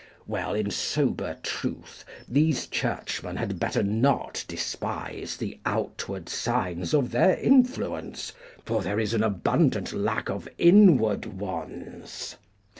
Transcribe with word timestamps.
Well, 0.25 0.55
in 0.55 0.71
sober 0.71 1.37
truth, 1.43 2.03
these 2.27 2.65
Churchmen 2.65 3.35
had 3.35 3.59
better 3.59 3.83
not 3.83 4.43
despise 4.47 5.37
the 5.37 5.59
outward 5.63 6.27
signs 6.27 6.95
of 6.95 7.11
their 7.11 7.37
influence, 7.37 8.33
for 8.65 8.81
there 8.81 8.99
is 8.99 9.13
an 9.13 9.21
abundant 9.21 9.93
lack 9.93 10.27
of 10.27 10.49
inward 10.57 11.27
ones. 11.37 12.35